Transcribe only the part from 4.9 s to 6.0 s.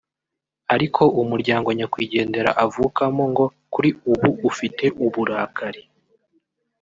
uburakari